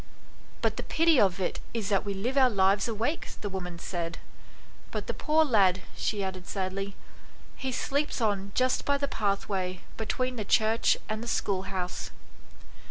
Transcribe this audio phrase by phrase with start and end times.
[0.63, 4.17] "But the pity of it is that we live our lives awake," the woman said.
[4.89, 6.95] "But the poor lad," she added sadly,
[7.55, 12.09] "he sleeps on just by the pathway between the church and the schoolhouse."